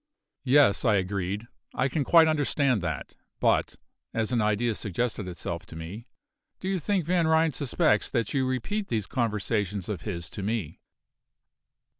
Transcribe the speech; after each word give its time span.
"Yes," 0.45 0.83
I 0.83 0.95
agreed, 0.95 1.47
"I 1.75 1.87
can 1.87 2.03
quite 2.03 2.27
understand 2.27 2.81
that; 2.81 3.15
but," 3.39 3.75
as 4.15 4.31
an 4.31 4.41
idea 4.41 4.73
suggested 4.73 5.27
itself 5.27 5.67
to 5.67 5.75
me 5.75 6.07
"do 6.59 6.67
you 6.67 6.79
think 6.79 7.05
Van 7.05 7.27
Ryn 7.27 7.51
suspects 7.51 8.09
that 8.09 8.33
you 8.33 8.47
repeat 8.47 8.87
these 8.87 9.05
conversations 9.05 9.89
of 9.89 10.01
his 10.01 10.31
to 10.31 10.41
me?" 10.41 10.79